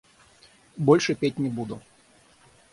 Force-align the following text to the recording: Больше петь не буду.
Больше 0.77 1.13
петь 1.13 1.37
не 1.37 1.49
буду. 1.49 1.79